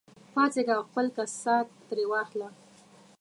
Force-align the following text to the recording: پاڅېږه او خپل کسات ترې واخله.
پاڅېږه 0.33 0.73
او 0.77 0.83
خپل 0.89 1.05
کسات 1.17 1.67
ترې 1.87 2.05
واخله. 2.11 2.47